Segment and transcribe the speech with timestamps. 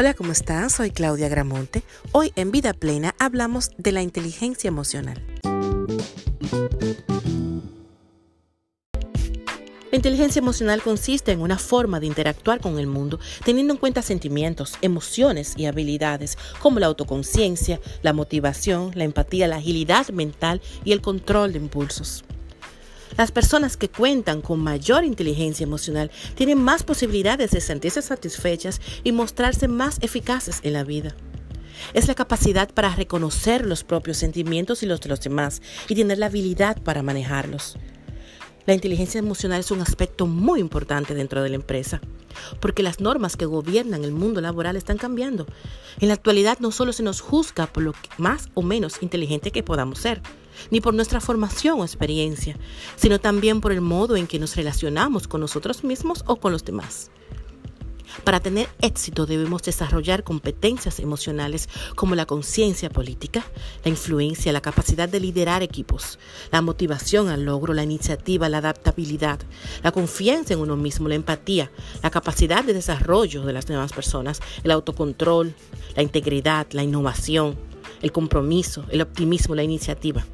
[0.00, 0.74] Hola, ¿cómo estás?
[0.74, 1.82] Soy Claudia Gramonte.
[2.12, 5.20] Hoy en Vida Plena hablamos de la inteligencia emocional.
[9.90, 14.02] La inteligencia emocional consiste en una forma de interactuar con el mundo teniendo en cuenta
[14.02, 20.92] sentimientos, emociones y habilidades como la autoconciencia, la motivación, la empatía, la agilidad mental y
[20.92, 22.22] el control de impulsos.
[23.16, 29.12] Las personas que cuentan con mayor inteligencia emocional tienen más posibilidades de sentirse satisfechas y
[29.12, 31.14] mostrarse más eficaces en la vida.
[31.94, 36.18] Es la capacidad para reconocer los propios sentimientos y los de los demás y tener
[36.18, 37.76] la habilidad para manejarlos.
[38.68, 42.02] La inteligencia emocional es un aspecto muy importante dentro de la empresa,
[42.60, 45.46] porque las normas que gobiernan el mundo laboral están cambiando.
[46.00, 49.62] En la actualidad no solo se nos juzga por lo más o menos inteligente que
[49.62, 50.20] podamos ser,
[50.70, 52.58] ni por nuestra formación o experiencia,
[52.96, 56.62] sino también por el modo en que nos relacionamos con nosotros mismos o con los
[56.62, 57.10] demás.
[58.24, 63.44] Para tener éxito debemos desarrollar competencias emocionales como la conciencia política,
[63.84, 66.18] la influencia, la capacidad de liderar equipos,
[66.50, 69.40] la motivación al logro, la iniciativa, la adaptabilidad,
[69.82, 71.70] la confianza en uno mismo, la empatía,
[72.02, 75.54] la capacidad de desarrollo de las nuevas personas, el autocontrol,
[75.96, 77.56] la integridad, la innovación,
[78.02, 80.24] el compromiso, el optimismo, la iniciativa.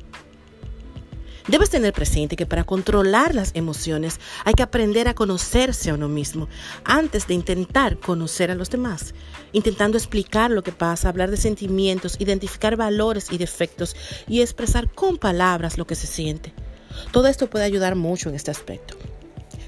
[1.47, 6.09] Debes tener presente que para controlar las emociones hay que aprender a conocerse a uno
[6.09, 6.49] mismo
[6.85, 9.15] antes de intentar conocer a los demás,
[9.53, 13.95] intentando explicar lo que pasa, hablar de sentimientos, identificar valores y defectos
[14.27, 16.55] y expresar con palabras lo que se siente.
[17.13, 18.94] Todo esto puede ayudar mucho en este aspecto.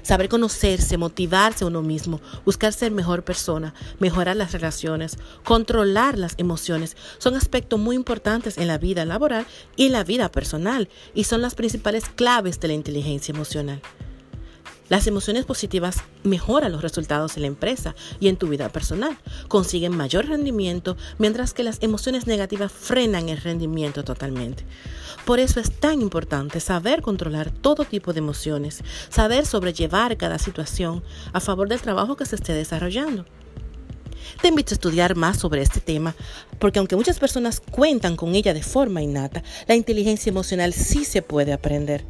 [0.07, 6.35] Saber conocerse, motivarse a uno mismo, buscar ser mejor persona, mejorar las relaciones, controlar las
[6.37, 11.41] emociones, son aspectos muy importantes en la vida laboral y la vida personal y son
[11.41, 13.81] las principales claves de la inteligencia emocional.
[14.89, 19.17] Las emociones positivas mejoran los resultados en la empresa y en tu vida personal.
[19.49, 24.63] Consiguen mayor rendimiento, mientras que las emociones negativas frenan el rendimiento totalmente.
[25.25, 31.03] Por eso es tan importante saber controlar todo tipo de emociones, saber sobrellevar cada situación
[31.33, 33.25] a favor del trabajo que se esté desarrollando.
[34.41, 36.15] Te invito a estudiar más sobre este tema,
[36.59, 41.21] porque aunque muchas personas cuentan con ella de forma innata, la inteligencia emocional sí se
[41.21, 42.05] puede aprender.